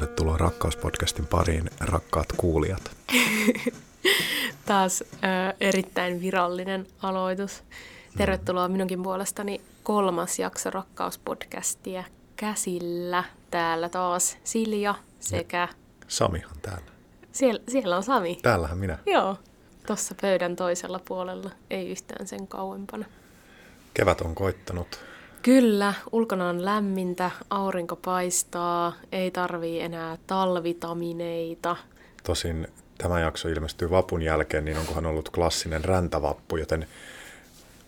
[0.00, 2.90] Tervetuloa Rakkauspodcastin pariin, rakkaat kuulijat.
[4.66, 5.06] Taas ö,
[5.60, 7.62] erittäin virallinen aloitus.
[8.16, 12.04] Tervetuloa minunkin puolestani kolmas jakso Rakkauspodcastia
[12.36, 13.24] käsillä.
[13.50, 15.68] Täällä taas Silja sekä...
[16.08, 16.90] Samihan täällä.
[17.32, 18.38] Siellä, siellä on Sami.
[18.42, 18.98] Täällähän minä.
[19.06, 19.36] Joo,
[19.86, 23.04] tuossa pöydän toisella puolella, ei yhtään sen kauempana.
[23.94, 25.09] Kevät on koittanut.
[25.42, 31.76] Kyllä, ulkona on lämmintä, aurinko paistaa, ei tarvii enää talvitamineita.
[32.22, 36.86] Tosin tämä jakso ilmestyy vapun jälkeen, niin onkohan ollut klassinen räntävappu, joten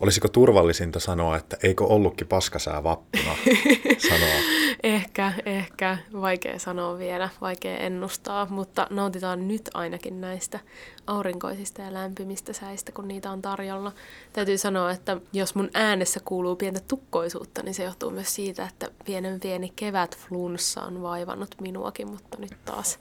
[0.03, 3.37] olisiko turvallisinta sanoa, että eikö ollutkin paskasää vappuna
[4.09, 4.35] sanoa?
[4.83, 5.99] Ehkä, ehkä.
[6.21, 10.61] Vaikea sanoa vielä, vaikea ennustaa, mutta nautitaan nyt ainakin näistä
[11.07, 13.93] aurinkoisista ja lämpimistä säistä, kun niitä on tarjolla.
[14.33, 18.89] Täytyy sanoa, että jos mun äänessä kuuluu pientä tukkoisuutta, niin se johtuu myös siitä, että
[19.05, 22.99] pienen pieni kevätflunssa on vaivannut minuakin, mutta nyt taas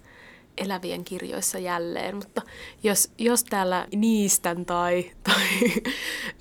[0.57, 2.41] elävien kirjoissa jälleen, mutta
[2.83, 5.43] jos, jos täällä niistän tai, tai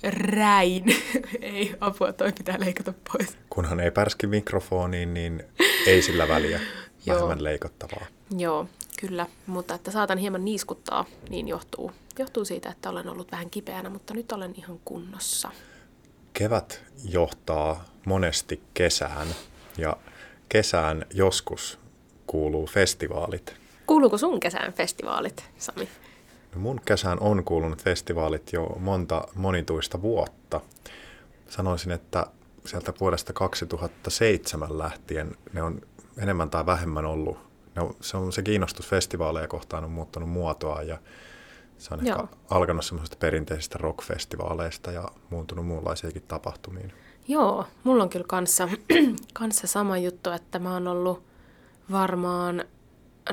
[0.13, 0.85] räin,
[1.41, 3.37] ei apua, toi pitää leikata pois.
[3.49, 5.43] Kunhan ei pärski mikrofoniin, niin
[5.87, 6.59] ei sillä väliä
[7.07, 8.05] vähemmän leikottavaa.
[8.37, 8.67] Joo,
[8.99, 13.89] kyllä, mutta että saatan hieman niiskuttaa, niin johtuu, johtuu siitä, että olen ollut vähän kipeänä,
[13.89, 15.51] mutta nyt olen ihan kunnossa.
[16.33, 19.27] Kevät johtaa monesti kesään
[19.77, 19.97] ja
[20.49, 21.79] kesään joskus
[22.27, 23.60] kuuluu festivaalit.
[23.91, 25.89] Kuuluuko sun kesään festivaalit, Sami?
[26.55, 30.61] No mun kesään on kuulunut festivaalit jo monta monituista vuotta.
[31.49, 32.25] Sanoisin, että
[32.65, 35.81] sieltä vuodesta 2007 lähtien ne on
[36.17, 37.37] enemmän tai vähemmän ollut.
[37.75, 40.97] Ne on, se, on, se kiinnostus festivaaleja kohtaan on muuttanut muotoa ja
[41.77, 42.23] se on Joo.
[42.23, 46.93] ehkä alkanut semmoisista perinteisistä rockfestivaaleista ja muuntunut muunlaisiakin tapahtumiin.
[47.27, 48.69] Joo, mulla on kyllä kanssa,
[49.33, 51.23] kanssa sama juttu, että mä oon ollut
[51.91, 52.63] varmaan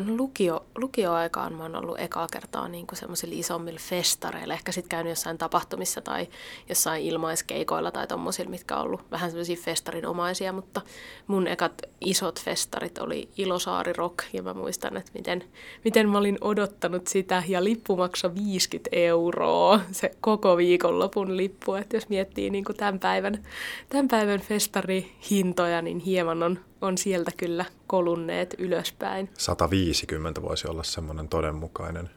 [0.06, 5.38] lukio, lukioaikaan mä oon ollut ekaa kertaa niin semmoisilla isommilla festareilla, ehkä sitten käynyt jossain
[5.38, 6.26] tapahtumissa tai
[6.68, 10.80] jossain ilmaiskeikoilla tai tommosilla, mitkä on ollut vähän semmoisia festarinomaisia, mutta
[11.26, 15.44] mun ekat isot festarit oli Ilosaari Rock ja mä muistan, että miten,
[15.84, 21.96] miten mä olin odottanut sitä ja lippu maksoi 50 euroa, se koko viikonlopun lippu, että
[21.96, 23.44] jos miettii niin tämän päivän,
[23.88, 29.30] tämän päivän festarihintoja, niin hieman on on sieltä kyllä kolunneet ylöspäin.
[29.38, 32.10] 150 voisi olla semmoinen todenmukainen.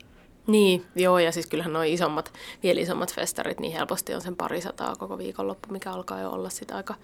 [0.48, 2.34] Niin, joo, ja siis kyllähän nuo isommat,
[2.64, 6.76] vielä isommat festarit, niin helposti on sen parisataa koko viikonloppu, mikä alkaa jo olla sitä
[6.76, 6.96] aika,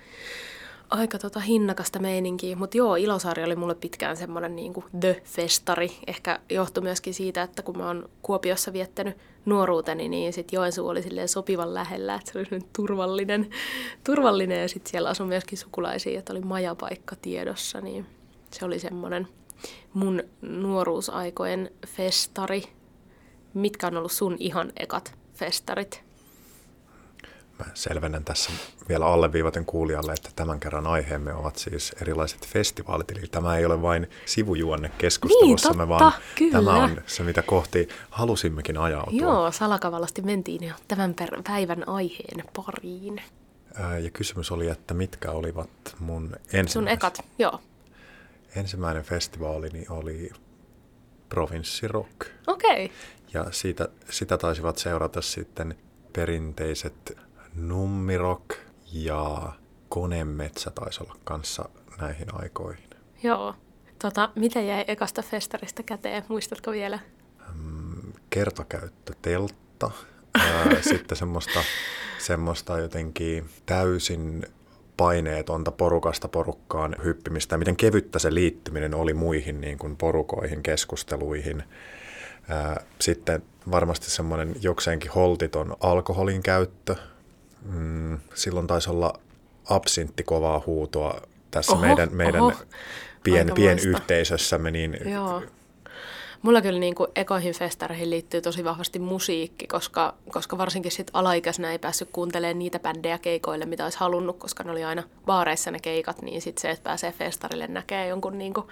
[0.89, 2.55] aika tota hinnakasta meininkiä.
[2.55, 5.91] Mutta joo, Ilosaari oli mulle pitkään semmoinen niin kuin the-festari.
[6.07, 11.27] Ehkä johtui myöskin siitä, että kun mä oon Kuopiossa viettänyt nuoruuteni, niin sitten Joensuu oli
[11.27, 13.49] sopivan lähellä, että se oli turvallinen,
[14.03, 18.05] turvallinen ja sitten siellä asui myöskin sukulaisia, että oli majapaikka tiedossa, niin
[18.51, 19.27] se oli semmoinen
[19.93, 22.63] mun nuoruusaikojen festari.
[23.53, 26.06] Mitkä on ollut sun ihan ekat festarit?
[27.59, 28.51] Mä selvennän tässä
[28.89, 33.11] vielä alleviivaten kuulijalle, että tämän kerran aiheemme ovat siis erilaiset festivaalit.
[33.11, 36.51] Eli tämä ei ole vain sivujuonne keskustelussamme, niin, totta, vaan kyllä.
[36.51, 39.21] tämä on se, mitä kohti halusimmekin ajautua.
[39.21, 41.15] Joo, salakavallasti mentiin jo tämän
[41.47, 43.21] päivän aiheen pariin.
[44.03, 45.69] Ja kysymys oli, että mitkä olivat
[45.99, 46.71] mun ensimmäiset...
[46.71, 47.61] Sun ekat, joo.
[48.55, 50.31] Ensimmäinen festivaalini oli
[51.29, 52.27] Provinssirock.
[52.47, 52.85] Okei.
[52.85, 52.97] Okay.
[53.33, 55.77] Ja siitä, sitä taisivat seurata sitten
[56.13, 57.17] perinteiset
[57.57, 58.53] Nummirok
[58.93, 59.53] ja
[59.89, 61.69] Konemetsä taisi olla kanssa
[62.01, 62.89] näihin aikoihin.
[63.23, 63.55] Joo.
[64.01, 66.23] Tota, mitä jäi ekasta festarista käteen?
[66.27, 66.99] Muistatko vielä?
[67.53, 69.91] Mm, kertakäyttöteltta.
[70.89, 71.59] sitten semmoista,
[72.19, 74.45] semmoista jotenkin täysin
[74.97, 81.63] paineetonta porukasta porukkaan hyppimistä, miten kevyttä se liittyminen oli muihin niin kuin porukoihin, keskusteluihin.
[83.01, 86.95] Sitten varmasti semmoinen jokseenkin holtiton alkoholin käyttö,
[87.73, 89.19] mm, silloin taisi olla
[89.69, 91.21] absintti kovaa huutoa
[91.51, 92.53] tässä oho, meidän, meidän oho.
[93.23, 94.71] pien, pienyhteisössämme.
[94.71, 95.41] Niin Joo.
[96.41, 101.71] Mulla kyllä niin kuin ekoihin festareihin liittyy tosi vahvasti musiikki, koska, koska varsinkin sit alaikäisenä
[101.71, 105.79] ei päässyt kuuntelemaan niitä bändejä keikoille, mitä olisi halunnut, koska ne oli aina baareissa ne
[105.79, 108.67] keikat, niin sitten se, että pääsee festarille näkee jonkun niin kuin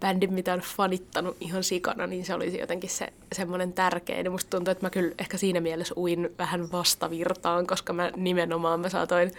[0.00, 4.24] bändin, mitä on fanittanut ihan sikana, niin se olisi jotenkin se semmoinen tärkein.
[4.24, 8.80] Ja musta tuntuu, että mä kyllä ehkä siinä mielessä uin vähän vastavirtaan, koska mä nimenomaan
[8.80, 9.32] mä saatoin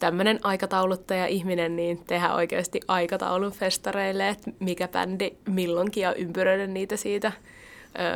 [0.00, 6.96] tämmöinen aikatauluttaja ihminen, niin tehdä oikeasti aikataulun festareille, että mikä bändi milloinkin ja ympyröidä niitä
[6.96, 7.32] siitä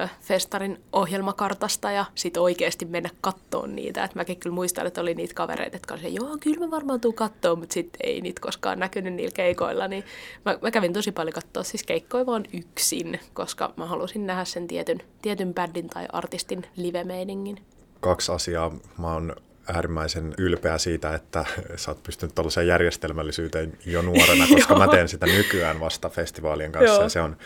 [0.03, 4.05] ö, festarin ohjelmakartasta ja sitten oikeasti mennä kattoon niitä.
[4.05, 7.15] Et mäkin kyllä muistan, että oli niitä kavereita, jotka olivat, joo, kyllä mä varmaan tuun
[7.15, 9.89] kattoon, mutta sitten ei niitä koskaan näkynyt niillä keikoilla.
[9.89, 10.05] Niin
[10.45, 14.67] mä, mä kävin tosi paljon katsoa siis keikkoja vaan yksin, koska mä halusin nähdä sen
[14.67, 17.57] tietyn, tietyn bändin tai artistin live-meiningin.
[18.01, 18.71] Kaksi asiaa.
[18.99, 19.37] Mä oon
[19.69, 21.45] äärimmäisen ylpeä siitä, että
[21.77, 27.03] sä oot pystynyt tällaiseen järjestelmällisyyteen jo nuorena, koska mä teen sitä nykyään vasta festivaalien kanssa
[27.03, 27.37] ja se on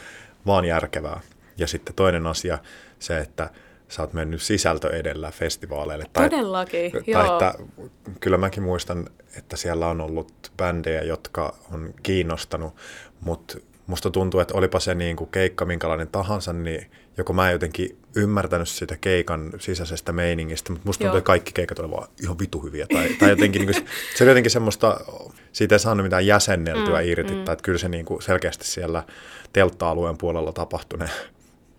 [0.46, 1.20] vaan järkevää.
[1.56, 2.58] Ja sitten toinen asia,
[2.98, 3.50] se, että
[3.88, 6.04] sä oot mennyt sisältö edellä festivaaleille.
[6.12, 7.32] Tai, Todellakin, tai joo.
[7.32, 7.54] Että,
[8.20, 9.06] kyllä mäkin muistan,
[9.36, 12.76] että siellä on ollut bändejä, jotka on kiinnostanut,
[13.20, 17.52] mutta musta tuntuu, että olipa se niin kuin keikka minkälainen tahansa, niin joko mä en
[17.52, 22.38] jotenkin ymmärtänyt sitä keikan sisäisestä meiningistä, mutta musta tuntuu, että kaikki keikat olivat vaan ihan
[22.38, 22.86] vitu hyviä.
[22.92, 25.00] Tai, tai jotenkin, niin kuin, se oli jotenkin semmoista,
[25.52, 27.44] siitä ei saanut mitään jäsenneltyä mm, irti, mm.
[27.44, 29.02] tai että kyllä se niin kuin selkeästi siellä
[29.52, 31.08] teltta-alueen puolella tapahtui ne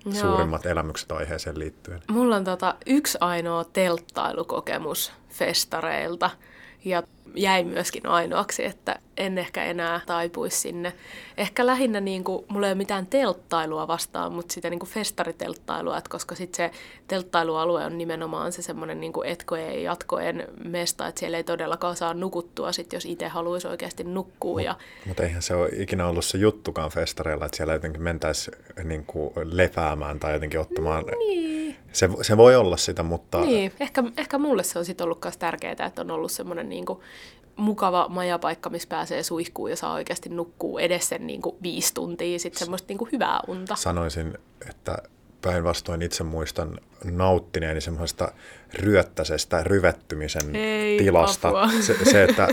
[0.06, 0.14] Joo.
[0.14, 2.02] suurimmat elämykset aiheeseen liittyen.
[2.08, 6.30] Mulla on tota yksi ainoa telttailukokemus festareilta,
[6.86, 7.04] ja
[7.36, 10.94] jäi myöskin ainoaksi, että en ehkä enää taipuisi sinne.
[11.38, 15.98] Ehkä lähinnä niin kuin, mulla ei ole mitään telttailua vastaan, mutta sitä niin kuin festaritelttailua,
[15.98, 21.20] että koska sitten se telttailualue on nimenomaan se semmoinen niin etkojen ja jatkojen mesta, että
[21.20, 24.60] siellä ei todellakaan saa nukuttua, sit, jos itse haluaisi oikeasti nukkua.
[24.60, 24.76] Mut, ja...
[25.06, 29.34] Mutta eihän se ole ikinä ollut se juttukaan festareilla, että siellä jotenkin mentäisiin niin kuin
[29.44, 31.06] lepäämään tai jotenkin ottamaan...
[31.18, 31.60] Niin.
[31.92, 33.42] Se, se voi olla sitä, mutta...
[33.42, 36.86] Niin, ehkä, ehkä mulle se on sitten ollut myös tärkeää, että on ollut semmoinen niin
[36.86, 37.00] kuin
[37.60, 42.40] mukava majapaikka, missä pääsee suihkuun ja saa oikeasti nukkuu edes sen niin kuin viisi tuntia,
[42.40, 43.76] sitten semmoista niin kuin hyvää unta.
[43.76, 44.38] Sanoisin,
[44.70, 44.98] että
[45.42, 48.32] päinvastoin itse muistan nauttineeni semmoista
[48.74, 51.52] ryöttäisestä ryvettymisen Ei, tilasta.
[51.82, 52.48] Se, se, että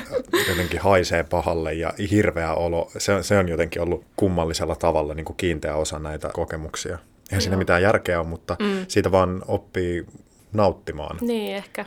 [0.49, 5.37] jotenkin haisee pahalle ja hirveä olo, se, se on jotenkin ollut kummallisella tavalla niin kuin
[5.37, 6.95] kiinteä osa näitä kokemuksia.
[6.95, 7.41] Eihän Joo.
[7.41, 8.85] siinä mitään järkeä ole, mutta mm.
[8.89, 10.07] siitä vaan oppii
[10.53, 11.19] nauttimaan.
[11.21, 11.85] Niin, ehkä.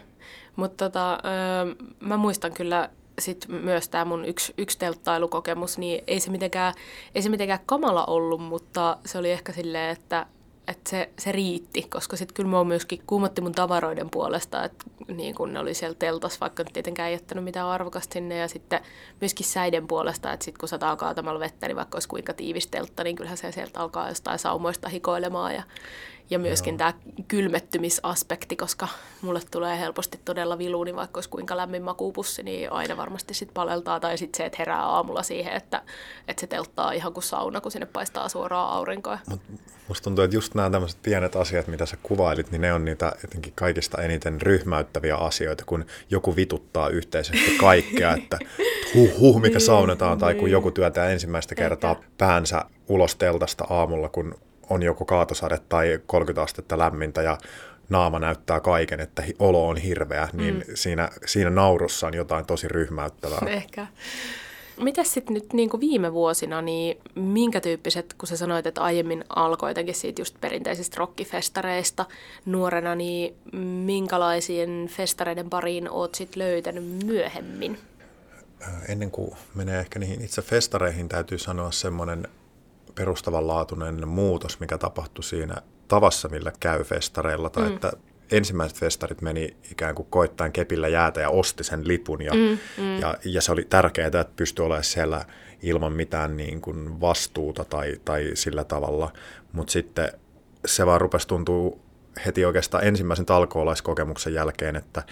[0.55, 2.89] Mutta tota, öö, mä muistan kyllä
[3.19, 6.73] sit myös tämä mun yksi, yksi telttailukokemus, niin ei se, mitenkään,
[7.15, 10.25] ei se mitenkään kamala ollut, mutta se oli ehkä silleen, että
[10.69, 15.35] että se, se riitti, koska sitten kyllä mua myöskin kuumotti mun tavaroiden puolesta, että niin
[15.35, 18.81] kun ne oli siellä teltas, vaikka nyt tietenkään ei jättänyt mitään arvokasta sinne, ja sitten
[19.21, 23.03] myöskin säiden puolesta, että sitten kun sataa kaatamalla vettä, niin vaikka olisi kuinka tiivis teltta,
[23.03, 25.63] niin kyllähän se sieltä alkaa jostain saumoista hikoilemaan, ja,
[26.29, 26.93] ja myöskin tämä
[27.27, 28.87] kylmettymisaspekti, koska
[29.21, 33.53] mulle tulee helposti todella vilu, niin vaikka olisi kuinka lämmin makuupussi, niin aina varmasti sitten
[33.53, 33.99] paleltaa.
[33.99, 35.81] Tai sitten se, että herää aamulla siihen, että,
[36.27, 39.19] että se telttaa ihan kuin sauna, kun sinne paistaa suoraan aurinkoa.
[39.29, 39.41] Mut
[39.87, 43.11] musta tuntuu, että just nämä tämmöiset pienet asiat, mitä sä kuvailit, niin ne on niitä
[43.21, 48.39] jotenkin kaikista eniten ryhmäyttäviä asioita, kun joku vituttaa yhteisesti kaikkea, että
[48.93, 50.51] huh, huh mikä niin, saunetaan, tai kun niin.
[50.51, 54.35] joku työtää ensimmäistä kertaa päänsä ulos teltasta aamulla, kun
[54.69, 57.37] on joko kaatosade tai 30 astetta lämmintä ja
[57.89, 60.63] naama näyttää kaiken, että olo on hirveä, niin mm.
[60.73, 63.39] siinä, siinä naurussa on jotain tosi ryhmäyttävää.
[63.47, 63.87] Ehkä.
[64.77, 69.23] Mitäs sitten nyt niin kuin viime vuosina, niin minkä tyyppiset, kun sä sanoit, että aiemmin
[69.29, 72.05] alkoi jotenkin siitä just perinteisistä rockifestareista
[72.45, 73.35] nuorena, niin
[73.85, 77.77] minkälaisien festareiden pariin oot sitten löytänyt myöhemmin?
[78.87, 82.27] Ennen kuin menee ehkä niihin itse festareihin, täytyy sanoa semmoinen
[82.95, 85.55] perustavanlaatuinen muutos, mikä tapahtui siinä
[85.87, 87.75] tavassa, millä käy festareilla, tai mm.
[87.75, 87.91] että
[88.31, 92.99] ensimmäiset festarit meni ikään kuin koittain kepillä jäätä ja osti sen lipun, ja, mm, mm.
[92.99, 95.25] ja, ja se oli tärkeää, että pystyi olemaan siellä
[95.61, 99.13] ilman mitään niin kuin vastuuta tai, tai sillä tavalla,
[99.51, 100.11] mutta sitten
[100.65, 101.77] se vaan rupesi tuntua
[102.25, 105.03] heti oikeastaan ensimmäisen talkoolaiskokemuksen jälkeen, että,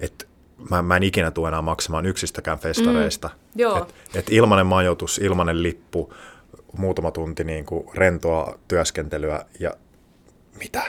[0.00, 0.24] että
[0.70, 3.28] mä, mä en ikinä tule enää maksamaan yksistäkään festareista.
[3.28, 6.12] Mm, et, et ilmanen majoitus, ilmanen lippu,
[6.78, 9.70] muutama tunti niin kuin rentoa työskentelyä ja
[10.58, 10.82] mitä?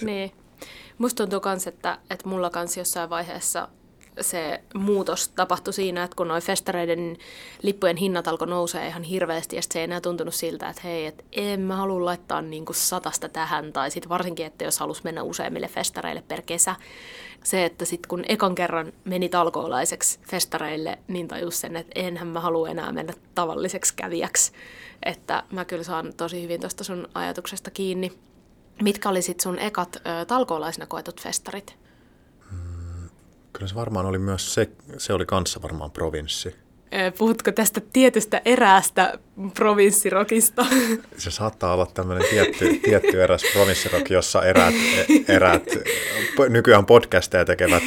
[0.00, 0.32] Niin.
[0.98, 3.68] Musta tuntuu myös, että, että mulla kanssa jossain vaiheessa
[4.20, 7.16] se muutos tapahtui siinä, että kun noin festareiden
[7.62, 11.24] lippujen hinnat alkoi nousea ihan hirveästi, ja se ei enää tuntunut siltä, että hei, että
[11.32, 15.68] en mä halua laittaa niinku satasta tähän, tai sitten varsinkin, että jos halus mennä useimmille
[15.68, 16.76] festareille per kesä,
[17.44, 22.40] se, että sitten kun ekan kerran meni talkoolaiseksi festareille, niin tajus sen, että enhän mä
[22.40, 24.52] halua enää mennä tavalliseksi kävijäksi.
[25.02, 28.12] Että mä kyllä saan tosi hyvin tuosta sun ajatuksesta kiinni.
[28.82, 31.85] Mitkä oli sitten sun ekat ö, talkoolaisina koetut festarit?
[33.56, 36.54] Kyllä se varmaan oli myös se, se oli kanssa varmaan provinssi.
[37.18, 39.18] Puhutko tästä tietystä eräästä
[39.54, 40.66] provinssirokista?
[41.18, 44.74] Se saattaa olla tämmöinen tietty, tietty eräs provinssirok, jossa eräät,
[45.28, 45.62] eräät
[46.48, 47.82] nykyään podcasteja tekevät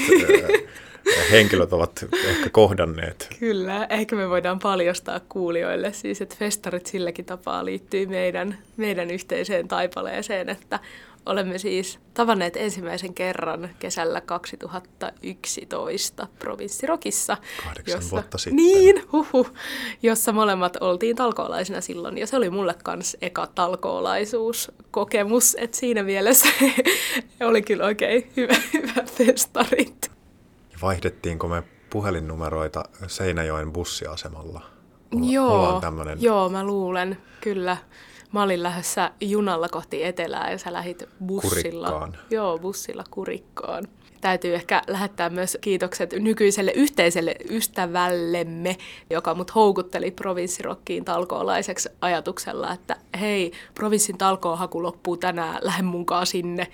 [1.32, 3.30] henkilöt ovat ehkä kohdanneet.
[3.40, 9.68] Kyllä, ehkä me voidaan paljastaa kuulijoille siis, että festarit silläkin tapaa liittyy meidän, meidän yhteiseen
[9.68, 10.80] taipaleeseen, että
[11.30, 17.38] Olemme siis tavanneet ensimmäisen kerran kesällä 2011 provinssirokissa.
[17.64, 18.56] Kahdeksan jossa, vuotta sitten.
[18.56, 19.48] Niin, huhu,
[20.04, 22.18] jossa molemmat oltiin talkoolaisina silloin.
[22.18, 26.48] Ja se oli mulle kans eka talkoolaisuuskokemus, että siinä mielessä
[27.50, 30.12] oli kyllä oikein hyvä, hyvä festarit.
[30.82, 34.62] Vaihdettiinko me puhelinnumeroita Seinäjoen bussiasemalla?
[35.12, 35.82] Joo,
[36.20, 37.78] joo, mä luulen, kyllä
[38.32, 41.92] mä olin lähdössä junalla kohti etelää ja sä lähit bussilla.
[41.92, 42.18] Kurikkaan.
[42.32, 43.88] Joo, bussilla kurikkaan.
[44.22, 48.78] Täytyy ehkä lähettää myös kiitokset nykyiselle yhteiselle ystävällemme,
[49.10, 56.68] joka mut houkutteli provinssirokkiin talkoolaiseksi ajatuksella, että hei, provinssin talkoohaku loppuu tänään, lähde munkaan sinne.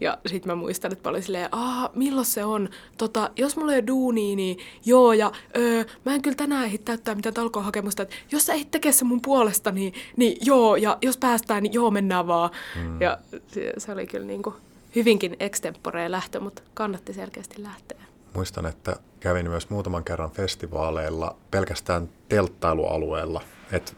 [0.00, 2.68] Ja sit mä muistan, että paljon silleen, aah, milloin se on?
[2.98, 6.78] Tota, jos mulla ei ole duunia, niin joo, ja öö, mä en kyllä tänään ehdi
[6.78, 10.98] täyttää mitään talkohakemusta, että jos sä ehdit tekee se mun puolesta, niin, niin joo, ja
[11.02, 12.50] jos päästään, niin joo, mennään vaan.
[12.76, 13.00] Mm.
[13.00, 14.54] Ja se, se oli kyllä niin kuin
[14.96, 17.98] hyvinkin extemporea lähtö, mutta kannatti selkeästi lähteä.
[18.34, 23.42] Muistan, että kävin myös muutaman kerran festivaaleilla pelkästään telttailualueella.
[23.72, 23.96] Et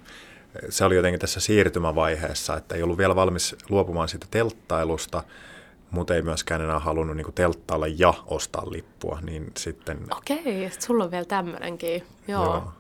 [0.69, 5.23] se oli jotenkin tässä siirtymävaiheessa, että ei ollut vielä valmis luopumaan siitä telttailusta,
[5.91, 9.99] mutta ei myöskään enää halunnut niin telttailla ja ostaa lippua, niin sitten...
[10.17, 12.03] Okei, ja sulla on vielä tämmöinenkin.
[12.29, 12.45] Joo.
[12.45, 12.73] Joo.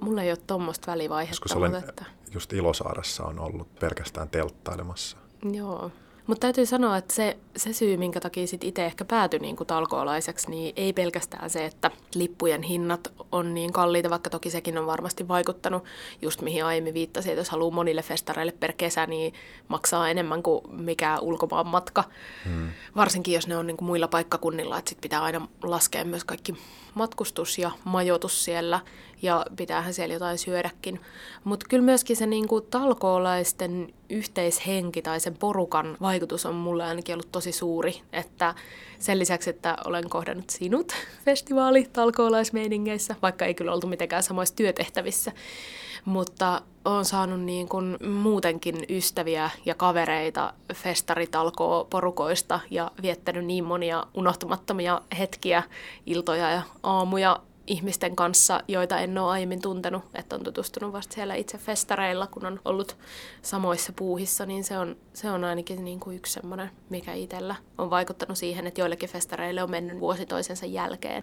[0.00, 1.32] Mulla ei ole tuommoista välivaihetta.
[1.32, 2.04] Joskus olen että...
[2.34, 5.16] just Ilosaaressa on ollut pelkästään telttailemassa.
[5.52, 5.90] Joo.
[6.26, 9.66] Mutta täytyy sanoa, että se, se syy, minkä takia sit itse ehkä päätyi niin kuin
[9.66, 14.86] talkoolaiseksi, niin ei pelkästään se, että lippujen hinnat on niin kalliita, vaikka toki sekin on
[14.86, 15.84] varmasti vaikuttanut,
[16.22, 19.34] just mihin aiemmin viittasin, että jos haluaa monille festareille per kesä, niin
[19.68, 22.04] maksaa enemmän kuin mikä ulkomaan matka.
[22.44, 22.68] Hmm.
[22.96, 26.54] Varsinkin jos ne on niin kuin muilla paikkakunnilla, että sit pitää aina laskea myös kaikki
[26.94, 28.80] matkustus ja majoitus siellä
[29.22, 31.00] ja pitäähän siellä jotain syödäkin.
[31.44, 37.32] Mutta kyllä myöskin se niinku talkoolaisten yhteishenki tai sen porukan vaikutus on mulle ainakin ollut
[37.32, 38.02] tosi suuri.
[38.12, 38.54] Että
[38.98, 40.92] sen lisäksi, että olen kohdannut sinut
[41.24, 45.32] festivaali talkoolaismeiningeissä, vaikka ei kyllä oltu mitenkään samoissa työtehtävissä,
[46.04, 54.06] mutta olen saanut niin kuin muutenkin ystäviä ja kavereita festaritalkoo porukoista ja viettänyt niin monia
[54.14, 55.62] unohtumattomia hetkiä,
[56.06, 61.34] iltoja ja aamuja ihmisten kanssa, joita en ole aiemmin tuntenut, että on tutustunut vasta siellä
[61.34, 62.96] itse festareilla, kun on ollut
[63.42, 67.90] samoissa puuhissa, niin se on, se on ainakin niin kuin yksi semmoinen, mikä itsellä on
[67.90, 71.22] vaikuttanut siihen, että joillekin festareille on mennyt vuosi toisensa jälkeen.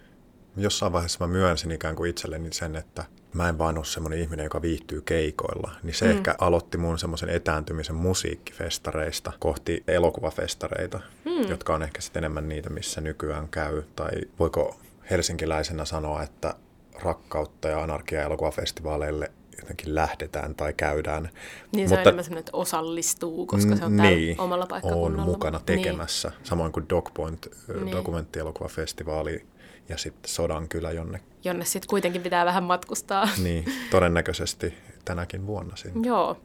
[0.56, 3.04] Jossain vaiheessa mä myönsin ikään kuin itselleni sen, että
[3.34, 5.70] mä en vaan ole semmoinen ihminen, joka viihtyy keikoilla.
[5.82, 6.10] Niin se mm.
[6.10, 11.48] ehkä aloitti mun semmoisen etääntymisen musiikkifestareista kohti elokuvafestareita, mm.
[11.48, 13.82] jotka on ehkä sitten enemmän niitä, missä nykyään käy.
[13.96, 14.76] Tai voiko
[15.10, 16.54] helsinkiläisenä sanoa, että
[17.02, 21.28] rakkautta ja anarkia elokuvafestivaaleille jotenkin lähdetään tai käydään.
[21.72, 25.22] Niin se Mutta, on enemmän sellainen, että osallistuu, koska se on niin, omalla paikkakunnalla.
[25.22, 25.66] on mukana niin.
[25.66, 26.46] tekemässä, niin.
[26.46, 27.92] samoin kuin Dogpoint niin.
[27.92, 29.46] dokumenttielokuvafestivaali
[29.88, 31.20] ja sitten Sodankylä, jonne...
[31.44, 33.28] Jonne sitten kuitenkin pitää vähän matkustaa.
[33.42, 34.74] Niin, todennäköisesti
[35.04, 36.08] tänäkin vuonna sinne.
[36.08, 36.36] Joo,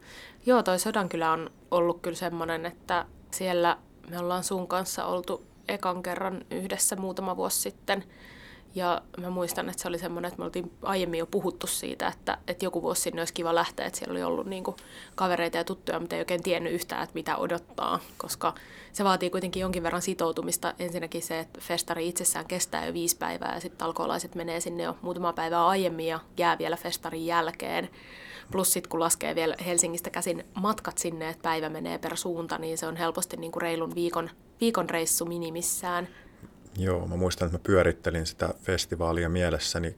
[0.45, 3.77] Joo toi Sodankylä on ollut kyllä semmoinen, että siellä
[4.09, 8.03] me ollaan sun kanssa oltu ekan kerran yhdessä muutama vuosi sitten–
[8.75, 12.37] ja mä muistan, että se oli semmoinen, että me oltiin aiemmin jo puhuttu siitä, että,
[12.47, 14.77] että joku vuosi sinne olisi kiva lähteä, että siellä oli ollut niin kuin
[15.15, 18.53] kavereita ja tuttuja, mutta ei oikein tiennyt yhtään, että mitä odottaa, koska
[18.93, 20.73] se vaatii kuitenkin jonkin verran sitoutumista.
[20.79, 24.97] Ensinnäkin se, että festari itsessään kestää jo viisi päivää ja sitten alkoholaiset menee sinne jo
[25.01, 27.89] muutama päivää aiemmin ja jää vielä festarin jälkeen.
[28.51, 32.77] Plus sitten kun laskee vielä Helsingistä käsin matkat sinne, että päivä menee per suunta, niin
[32.77, 34.29] se on helposti niin kuin reilun viikon,
[34.61, 36.07] viikon reissu minimissään.
[36.77, 39.95] Joo, mä muistan, että mä pyörittelin sitä festivaalia mielessäni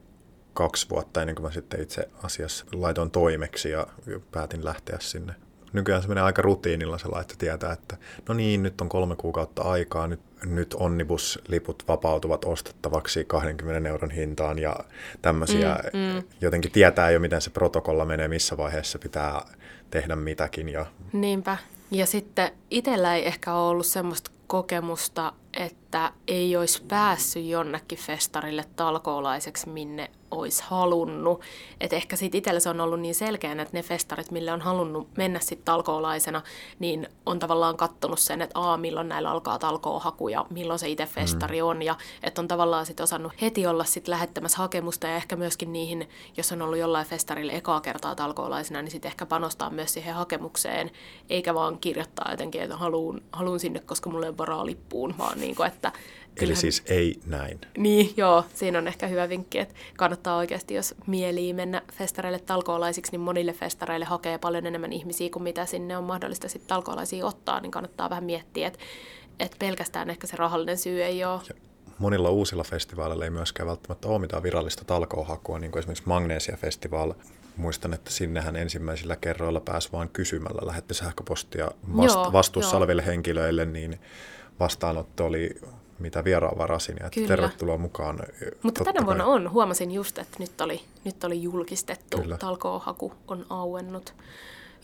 [0.53, 3.87] kaksi vuotta ennen kuin mä sitten itse asiassa laitoin toimeksi ja
[4.31, 5.33] päätin lähteä sinne.
[5.73, 7.97] Nykyään se menee aika rutiinilla se että tietää, että
[8.29, 14.59] no niin, nyt on kolme kuukautta aikaa, nyt, nyt onnibusliput vapautuvat ostettavaksi 20 euron hintaan
[14.59, 14.75] ja
[15.21, 15.79] tämmöisiä.
[15.93, 16.23] Mm, mm.
[16.41, 19.41] Jotenkin tietää jo, miten se protokolla menee, missä vaiheessa pitää
[19.91, 20.69] tehdä mitäkin.
[20.69, 20.85] Ja...
[21.13, 21.57] Niinpä.
[21.91, 28.65] Ja sitten itsellä ei ehkä ole ollut semmoista kokemusta, että ei olisi päässyt jonnekin festarille
[28.75, 31.41] talkoolaiseksi, minne olisi halunnut.
[31.81, 35.07] Et ehkä siitä itsellä se on ollut niin selkeä, että ne festarit, mille on halunnut
[35.17, 36.41] mennä sitten talkoolaisena,
[36.79, 41.05] niin on tavallaan kattonut sen, että aa, milloin näillä alkaa talkoohaku ja milloin se itse
[41.05, 41.11] mm.
[41.11, 41.81] festari on.
[41.81, 46.09] Ja että on tavallaan sitten osannut heti olla sitten lähettämässä hakemusta ja ehkä myöskin niihin,
[46.37, 50.91] jos on ollut jollain festarille ekaa kertaa talkoolaisena, niin sitten ehkä panostaa myös siihen hakemukseen,
[51.29, 55.55] eikä vaan kirjoittaa jotenkin, että haluun, haluun sinne, koska mulla ei varaa lippuun, vaan niin
[55.55, 55.91] kuin, että
[56.41, 57.61] Eli siis ei näin.
[57.77, 63.11] Niin, joo, siinä on ehkä hyvä vinkki, että kannattaa oikeasti, jos mielii mennä festareille talkoolaisiksi,
[63.11, 67.59] niin monille festareille hakee paljon enemmän ihmisiä kuin mitä sinne on mahdollista sitten talkoolaisia ottaa,
[67.59, 68.79] niin kannattaa vähän miettiä, että,
[69.39, 71.41] että pelkästään ehkä se rahallinen syy ei ole.
[71.49, 71.55] Ja
[71.99, 77.13] monilla uusilla festivaaleilla ei myöskään välttämättä ole mitään virallista talkoohakua, niin kuin esimerkiksi Magnesia Festival.
[77.57, 82.77] Muistan, että sinnehän ensimmäisillä kerroilla pääsi vain kysymällä, lähetti sähköpostia vast- joo, vastuussa joo.
[82.77, 83.99] oleville henkilöille, niin
[84.59, 85.55] vastaanotto oli
[85.99, 88.19] mitä vieraan varasin, ja että tervetuloa mukaan.
[88.63, 89.33] Mutta tänä vuonna kai.
[89.33, 92.37] on, huomasin just, että nyt oli, nyt oli julkistettu, Kyllä.
[92.37, 94.13] talkoohaku on auennut.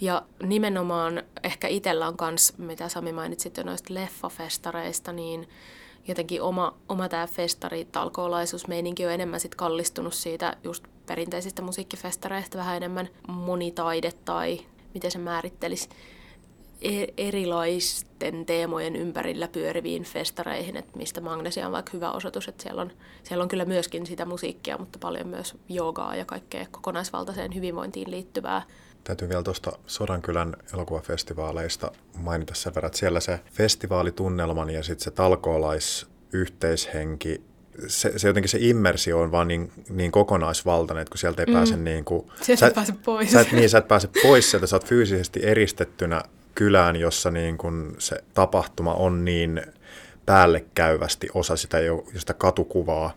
[0.01, 5.49] Ja nimenomaan ehkä itsellä on myös, mitä Sami mainitsit jo noista leffafestareista, niin
[6.07, 12.77] jotenkin oma, oma tämä festari talkoolaisuusmeininki on enemmän sit kallistunut siitä just perinteisistä musiikkifestareista, vähän
[12.77, 14.59] enemmän monitaide tai
[14.93, 15.89] miten se määrittelisi
[17.17, 22.91] erilaisten teemojen ympärillä pyöriviin festareihin, että mistä Magnesia on vaikka hyvä osoitus, että siellä on,
[23.23, 28.61] siellä on kyllä myöskin sitä musiikkia, mutta paljon myös joogaa ja kaikkea kokonaisvaltaiseen hyvinvointiin liittyvää
[29.03, 35.11] Täytyy vielä tuosta Sodankylän elokuvafestivaaleista mainita sen verran, että siellä se festivaalitunnelman ja sitten se
[35.11, 37.41] talkoolaisyhteishenki,
[37.87, 41.53] se, se jotenkin se immersio on vaan niin, niin kokonaisvaltainen, että kun sieltä ei mm.
[41.53, 42.31] pääse niin kuin...
[42.41, 43.31] Sieltä sä, et pääse pois.
[43.31, 46.23] Sä et, niin, sä et pääse pois sieltä, sä oot fyysisesti eristettynä
[46.55, 49.61] kylään, jossa niin kuin se tapahtuma on niin
[50.25, 53.15] päällekkäyvästi osa sitä, jo, sitä katukuvaa,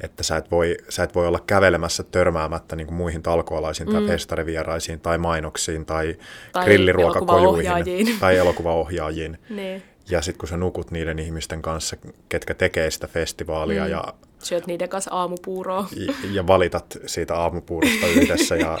[0.00, 3.92] että sä et voi, sä et voi olla kävelemässä törmäämättä niin kuin muihin talkoalaisiin mm.
[3.92, 6.16] tai festarivieraisiin tai mainoksiin tai,
[6.52, 9.38] tai grilliruokakojuihin tai elokuvaohjaajiin.
[9.48, 9.82] niin.
[10.10, 11.96] Ja sitten kun sä nukut niiden ihmisten kanssa,
[12.28, 13.90] ketkä tekee sitä festivaalia mm.
[13.90, 14.04] ja
[14.38, 15.88] syöt niiden kanssa aamupuuroa.
[15.96, 18.56] Ja, ja valitat siitä aamupuurosta yhdessä.
[18.56, 18.78] Ja...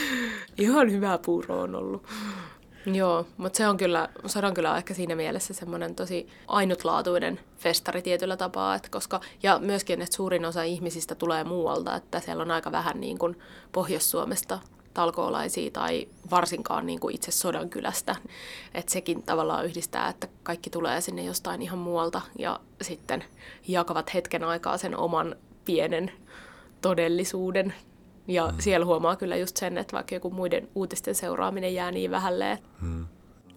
[0.58, 2.06] Ihan hyvää puuroa on ollut.
[2.86, 8.36] Joo, mutta se on kyllä, Sodan kyllä ehkä siinä mielessä semmoinen tosi ainutlaatuinen festari tietyllä
[8.36, 12.72] tapaa, että koska, ja myöskin, että suurin osa ihmisistä tulee muualta, että siellä on aika
[12.72, 13.38] vähän niin kuin
[13.72, 14.58] Pohjois-Suomesta
[14.94, 18.16] talkoolaisia tai varsinkaan niin kuin itse Sodan kylästä.
[18.74, 23.24] Että sekin tavallaan yhdistää, että kaikki tulee sinne jostain ihan muualta ja sitten
[23.68, 26.12] jakavat hetken aikaa sen oman pienen
[26.80, 27.74] todellisuuden
[28.28, 28.54] ja mm.
[28.58, 32.58] siellä huomaa kyllä just sen, että vaikka joku muiden uutisten seuraaminen jää niin vähälle.
[32.80, 33.06] Mm.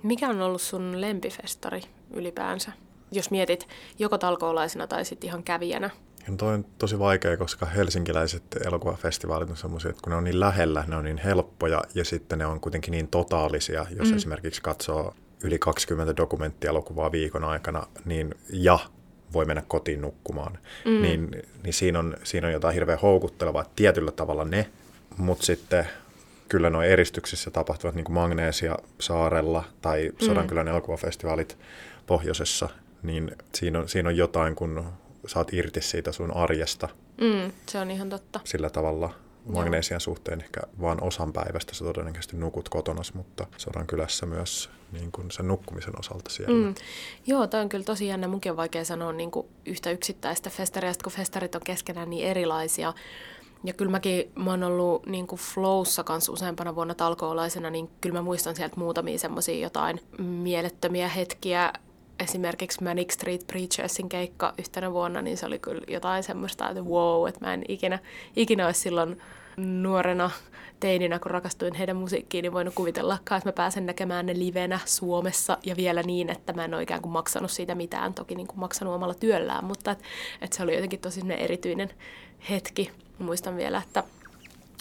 [0.04, 1.82] Mikä on ollut sun lempifestari
[2.14, 2.72] ylipäänsä?
[3.12, 3.68] Jos mietit
[4.00, 5.90] joko talkoolaisena tai sitten ihan kävijänä.
[6.28, 10.40] Ja toi on tosi vaikea, koska helsinkiläiset elokuvafestivaalit on sellaisia, että kun ne on niin
[10.40, 13.86] lähellä, ne on niin helppoja ja sitten ne on kuitenkin niin totaalisia.
[13.98, 14.18] Jos mm.
[14.18, 18.80] esimerkiksi katsoo yli 20 dokumenttielokuvaa viikon aikana, niin ja
[19.34, 21.02] voi mennä kotiin nukkumaan, mm.
[21.02, 21.32] niin,
[21.64, 24.70] niin siinä, on, siinä on jotain hirveän houkuttelevaa tietyllä tavalla ne,
[25.18, 25.88] mutta sitten
[26.50, 30.26] kyllä nuo eristyksissä tapahtuvat niin kuin Magnesia saarella tai mm.
[30.26, 30.72] Sodankylän mm.
[30.72, 31.58] elokuvafestivaalit
[32.08, 32.70] pohjoisessa,
[33.04, 34.86] niin siinä on, siinä on jotain, kun
[35.28, 36.90] saat irti siitä sun arjesta.
[37.22, 38.40] Mm, se on ihan totta.
[38.44, 39.14] Sillä tavalla
[39.46, 45.12] Magnesian suhteen ehkä vain osan päivästä sä todennäköisesti nukut kotonas, mutta sodan kylässä myös niin
[45.12, 46.66] kuin sen nukkumisen osalta siellä.
[46.66, 46.76] Mm.
[47.28, 48.28] Joo, toi on kyllä tosi jännä.
[48.28, 52.94] Munkin on vaikea sanoa niin kuin yhtä yksittäistä festariasta, kun festarit on keskenään niin erilaisia.
[53.64, 58.14] Ja kyllä mäkin, mä oon ollut niin kuin flowssa kanssa useampana vuonna talkoolaisena, niin kyllä
[58.14, 61.74] mä muistan sieltä muutamia semmoisia jotain mielettömiä hetkiä.
[62.20, 67.28] Esimerkiksi Manic Street Preachersin keikka yhtenä vuonna, niin se oli kyllä jotain semmoista, että wow,
[67.28, 68.00] että mä en ikinä,
[68.36, 69.22] ikinä olisi silloin
[69.58, 70.32] nuorena
[70.80, 75.58] teininä, kun rakastuin heidän musiikkiin, niin voinut kuvitella, että mä pääsen näkemään ne livenä Suomessa
[75.66, 78.60] ja vielä niin, että mä en ole ikään kuin maksanut siitä mitään, toki niin kuin
[78.60, 80.00] maksanut omalla työllään, mutta et,
[80.42, 81.90] et se oli jotenkin tosi erityinen
[82.50, 82.92] hetki.
[83.20, 84.04] Muistan vielä, että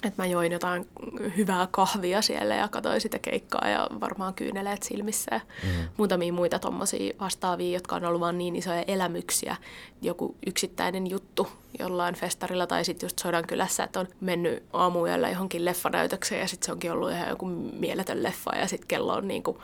[0.04, 0.88] että mä join jotain
[1.36, 5.88] hyvää kahvia siellä ja katsoin sitä keikkaa ja varmaan kyyneleet silmissä ja mm.
[5.96, 9.56] muutamia muita tommosia vastaavia, jotka on ollut vaan niin isoja elämyksiä.
[10.02, 16.40] Joku yksittäinen juttu jollain festarilla tai sitten just kylässä, että on mennyt aamuyöllä johonkin leffanäytökseen
[16.40, 19.58] ja sitten se onkin ollut ihan joku mieletön leffa ja sitten kello on niin kuin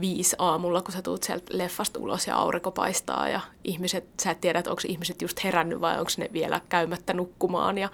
[0.00, 4.40] viisi aamulla, kun sä tuut sieltä leffasta ulos ja aurinko paistaa ja ihmiset, sä et
[4.40, 7.88] tiedä, että onko ihmiset just herännyt vai onko ne vielä käymättä nukkumaan ja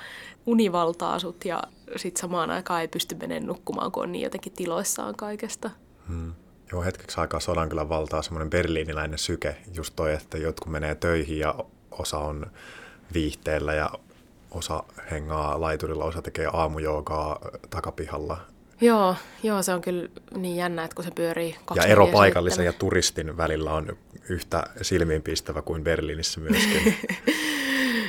[0.46, 1.62] uni valtaa sut ja
[1.96, 5.70] sit samaan aikaan ei pysty menemään nukkumaan, kun on niin jotenkin tiloissaan kaikesta.
[6.08, 6.32] Hmm.
[6.72, 11.38] Joo, hetkeksi aikaa sodan kyllä valtaa semmoinen berliiniläinen syke, just toi, että jotkut menee töihin
[11.38, 11.54] ja
[11.90, 12.46] osa on
[13.14, 13.90] viihteellä ja
[14.50, 17.38] osa hengaa laiturilla, osa tekee aamujoogaa
[17.70, 18.40] takapihalla
[18.80, 22.66] Joo, joo, se on kyllä niin jännä, että kun se pyörii Ja ero paikallisen sitten.
[22.66, 23.96] ja turistin välillä on
[24.28, 26.94] yhtä silmiinpistävä kuin Berliinissä myöskin.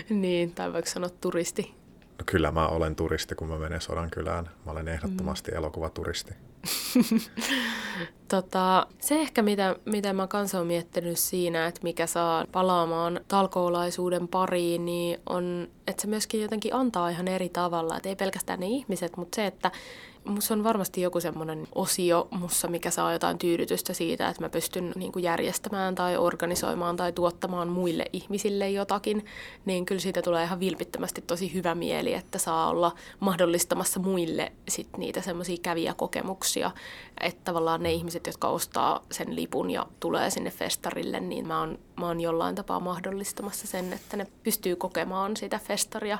[0.21, 1.73] niin, tai voiko sanoa turisti.
[2.17, 4.49] No kyllä mä olen turisti, kun mä menen Sodankylään.
[4.65, 5.57] Mä olen ehdottomasti mm.
[5.57, 6.33] elokuvaturisti.
[8.27, 14.27] Tota, se ehkä, mitä, mitä mä kanssa olen miettinyt siinä, että mikä saa palaamaan talkoolaisuuden
[14.27, 17.97] pariin, niin on, että se myöskin jotenkin antaa ihan eri tavalla.
[17.97, 19.71] Että ei pelkästään ne ihmiset, mutta se, että
[20.25, 24.91] Musta on varmasti joku semmoinen osio mussa, mikä saa jotain tyydytystä siitä, että mä pystyn
[24.95, 29.25] niin kuin järjestämään tai organisoimaan tai tuottamaan muille ihmisille jotakin,
[29.65, 34.97] niin kyllä siitä tulee ihan vilpittömästi tosi hyvä mieli, että saa olla mahdollistamassa muille sit
[34.97, 36.71] niitä semmoisia kävijäkokemuksia,
[37.21, 41.79] että tavallaan ne ihmiset, jotka ostaa sen lipun ja tulee sinne festarille, niin mä oon,
[41.99, 46.17] mä oon jollain tapaa mahdollistamassa sen, että ne pystyy kokemaan sitä festaria.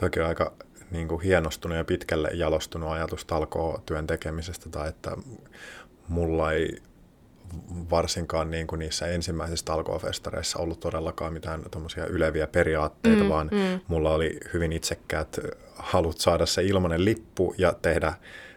[0.00, 0.52] Toki aika
[0.90, 3.24] niin kuin hienostunut ja pitkälle jalostunut ajatus
[3.86, 5.10] työn tekemisestä tai että
[6.08, 6.82] mulla ei
[7.90, 11.62] varsinkaan niin kuin niissä ensimmäisissä talkoofestareissa ollut todellakaan mitään
[12.06, 13.80] yleviä periaatteita, mm, vaan mm.
[13.88, 15.40] mulla oli hyvin itsekkäät
[15.76, 18.14] halut saada se ilmainen lippu ja tehdä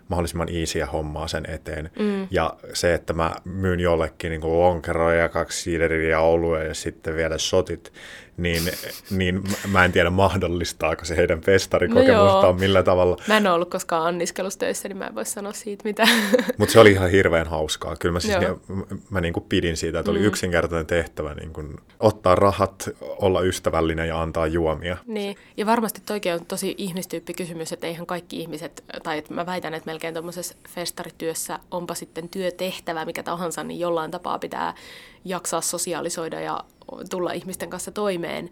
[0.07, 1.91] mahdollisimman easyä hommaa sen eteen.
[1.99, 2.27] Mm.
[2.31, 7.93] Ja se, että mä myyn jollekin niin lonkeroja, kaksi siideriä oluja ja sitten vielä shotit,
[8.37, 8.63] niin,
[9.09, 13.17] niin mä en tiedä mahdollistaako se heidän festarikokemustaan no millä tavalla.
[13.27, 16.07] Mä en ole ollut koskaan anniskelustöissä, niin mä en voi sanoa siitä mitä.
[16.57, 17.95] Mutta se oli ihan hirveän hauskaa.
[17.95, 18.35] Kyllä mä, siis,
[18.67, 20.25] mä, mä niin kuin pidin siitä, että oli mm.
[20.25, 24.97] yksinkertainen tehtävä niin kuin ottaa rahat, olla ystävällinen ja antaa juomia.
[25.07, 29.45] Niin, ja varmasti toikin on tosi ihmistyyppi kysymys, että eihän kaikki ihmiset, tai että mä
[29.45, 34.73] väitän, että melkein tuommoisessa festarityössä onpa sitten työtehtävä mikä tahansa, niin jollain tapaa pitää
[35.25, 36.63] jaksaa sosiaalisoida ja
[37.09, 38.49] tulla ihmisten kanssa toimeen,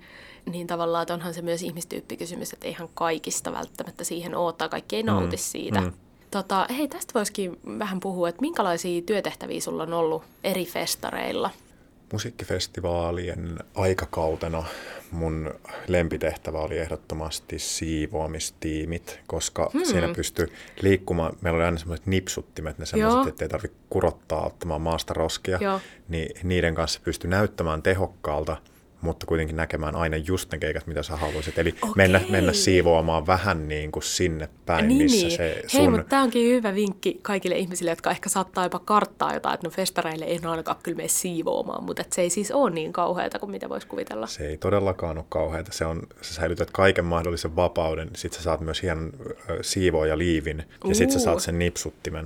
[0.52, 4.96] niin tavallaan että onhan se myös ihmistyyppikysymys, että eihän kaikista välttämättä siihen ole, tai kaikki
[4.96, 5.82] ei nauti mm, siitä.
[5.82, 5.94] Mm.
[6.32, 11.50] Tota, hei, tästä voisikin vähän puhua, että minkälaisia työtehtäviä sulla on ollut eri festareilla?
[12.12, 14.64] Musiikkifestivaalien aikakautena
[15.12, 15.54] mun
[15.88, 19.86] lempitehtävä oli ehdottomasti siivoamistiimit, koska hmm.
[19.86, 20.48] siinä pystyi
[20.82, 21.38] liikkumaan.
[21.42, 25.58] Meillä oli aina semmoiset nipsuttimet, ne semmoiset, että ei tarvitse kurottaa ottamaan maasta roskia.
[25.62, 25.80] Joo.
[26.10, 28.58] Niin niiden kanssa pystyi näyttämään tehokkaalta–
[29.02, 31.60] mutta kuitenkin näkemään aina just ne keikat, mitä sä haluaisit.
[31.60, 35.38] Eli mennä, mennä siivoamaan vähän niin kuin sinne päin, niin, missä niin.
[35.38, 35.82] se sun...
[35.82, 39.68] Hei, mutta tämä onkin hyvä vinkki kaikille ihmisille, jotka ehkä saattaa jopa karttaa jotain, että
[39.68, 43.52] no festareille ei ainakaan kyllä mene siivoamaan, mutta se ei siis ole niin kauheata kuin
[43.52, 44.28] mitä voisi kuvitella.
[44.28, 45.72] Se ei todellakaan ole kauheata.
[45.72, 49.14] Se on, sä säilytät kaiken mahdollisen vapauden, sit sä saat myös hienon
[50.10, 52.26] ja liivin, ja sit sä saat sen nipsuttimen.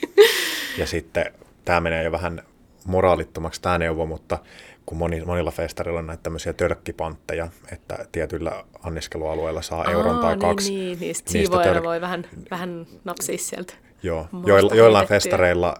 [0.78, 1.32] ja sitten
[1.64, 2.42] tämä menee jo vähän
[2.84, 4.38] moraalittomaksi tämä neuvo, mutta
[4.90, 10.32] kun moni, monilla festareilla on näitä tämmöisiä törkkipantteja, että tietyillä anniskelualueilla saa Aa, euron tai
[10.32, 10.74] niin, kaksi.
[10.74, 11.82] Niin, niin siivoajana tör...
[11.82, 13.74] voi vähän, vähän napsia sieltä.
[14.02, 15.74] Joo, Joilla, joillain festareilla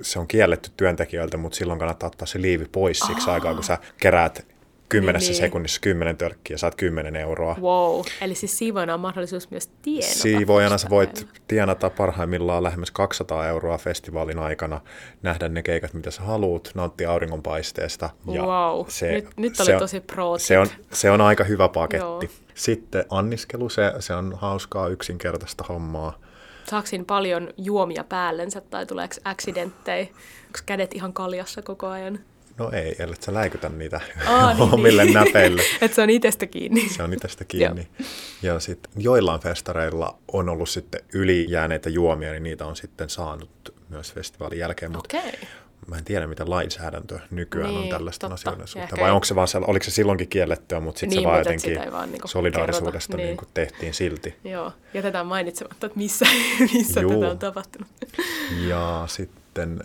[0.00, 3.78] se on kielletty työntekijöiltä, mutta silloin kannattaa ottaa se liivi pois siksi aikaa, kun sä
[4.00, 4.46] keräät
[4.88, 5.46] kymmenessä niin, niin.
[5.46, 7.56] sekunnissa kymmenen törkkiä ja saat kymmenen euroa.
[7.60, 10.14] Wow, eli siis siivoina on mahdollisuus myös tienata.
[10.14, 14.80] Siivoajana sä voit tienata parhaimmillaan lähemmäs 200 euroa festivaalin aikana,
[15.22, 18.10] nähdä ne keikat, mitä sä haluut, nauttia auringonpaisteesta.
[18.26, 21.68] Ja wow, se, nyt, nyt oli se tosi pro se on, se on aika hyvä
[21.68, 22.06] paketti.
[22.06, 22.22] Joo.
[22.54, 26.18] Sitten anniskelu, se, se on hauskaa yksinkertaista hommaa.
[26.64, 30.06] Saako paljon juomia päällensä tai tuleeko accidenttejä?
[30.46, 32.18] Onko kädet ihan kaljassa koko ajan?
[32.58, 35.14] No ei, ellei sä läikytä niitä Aa, niin, omille niin.
[35.14, 35.62] näpeille.
[35.80, 36.88] että se on itsestä kiinni.
[36.88, 37.88] Se on itsestä kiinni.
[38.42, 44.12] ja sitten joillain festareilla on ollut sitten ylijääneitä juomia, niin niitä on sitten saanut myös
[44.12, 44.92] festivaalin jälkeen.
[44.92, 45.32] Mutta okay.
[45.86, 48.50] mä en tiedä, mitä lainsäädäntö nykyään niin, on tällaisten totta.
[48.50, 49.00] asioiden suhteen.
[49.00, 52.12] Vai onko se vaan, oliko se silloinkin kiellettyä, mutta sitten niin, se vaan jotenkin vaan
[52.12, 53.26] niinku solidaarisuudesta niin.
[53.26, 54.34] Niin tehtiin silti.
[54.44, 56.26] Joo, jätetään mainitsematta, että missä,
[56.60, 57.88] missä tätä on tapahtunut.
[58.68, 59.80] ja sitten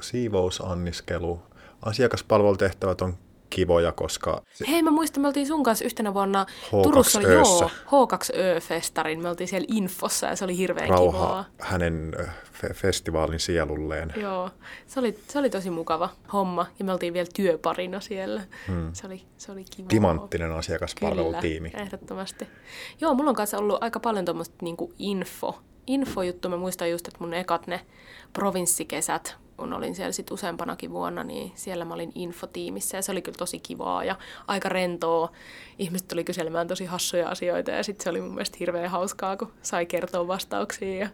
[0.00, 1.42] siivousanniskelu
[1.86, 3.18] asiakaspalvelutehtävät on
[3.50, 4.42] kivoja, koska...
[4.68, 9.18] Hei, mä muistan, me oltiin sun kanssa yhtenä vuonna H2 Turussa, oli, joo, H2Ö-festarin.
[9.22, 11.44] Me oltiin siellä infossa ja se oli hirveän Rauha kivaa.
[11.60, 12.14] hänen
[12.52, 14.12] fe- festivaalin sielulleen.
[14.16, 14.50] Joo,
[14.86, 18.42] se oli, se oli tosi mukava homma ja me oltiin vielä työparina siellä.
[18.68, 18.90] Hmm.
[18.92, 19.88] Se, oli, se oli kiva.
[19.88, 21.70] Timanttinen asiakaspalvelutiimi.
[21.70, 22.48] Kyllä, ehdottomasti.
[23.00, 26.48] Joo, mulla on kanssa ollut aika paljon tuommoista niinku info, infojuttu.
[26.48, 27.80] Mä muistan just, että mun ekat ne
[28.32, 33.22] provinssikesät kun olin siellä sit useampanakin vuonna, niin siellä mä olin infotiimissä ja se oli
[33.22, 34.16] kyllä tosi kivaa ja
[34.46, 35.32] aika rentoa.
[35.78, 39.52] Ihmiset tuli kyselemään tosi hassuja asioita ja sitten se oli mun mielestä hirveän hauskaa, kun
[39.62, 40.98] sai kertoa vastauksia.
[40.98, 41.08] Ja...